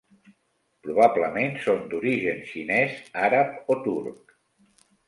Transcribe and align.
Probablement 0.87 1.53
són 1.67 1.85
d'origen 1.93 2.43
xinès, 2.55 2.99
àrab 3.29 3.75
o 3.77 3.81
turc. 3.89 4.39